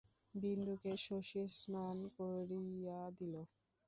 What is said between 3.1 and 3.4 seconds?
দিল।